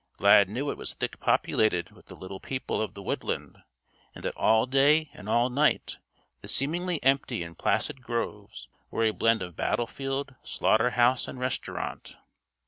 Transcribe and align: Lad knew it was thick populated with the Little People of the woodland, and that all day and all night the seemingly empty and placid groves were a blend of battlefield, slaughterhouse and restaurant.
Lad 0.17 0.49
knew 0.49 0.71
it 0.71 0.79
was 0.79 0.95
thick 0.95 1.19
populated 1.19 1.91
with 1.91 2.07
the 2.07 2.15
Little 2.15 2.39
People 2.39 2.81
of 2.81 2.95
the 2.95 3.03
woodland, 3.03 3.61
and 4.15 4.23
that 4.23 4.35
all 4.35 4.65
day 4.65 5.11
and 5.13 5.29
all 5.29 5.51
night 5.51 5.99
the 6.41 6.47
seemingly 6.47 6.97
empty 7.03 7.43
and 7.43 7.55
placid 7.55 8.01
groves 8.01 8.67
were 8.89 9.03
a 9.05 9.11
blend 9.13 9.43
of 9.43 9.55
battlefield, 9.55 10.33
slaughterhouse 10.41 11.27
and 11.27 11.39
restaurant. 11.39 12.17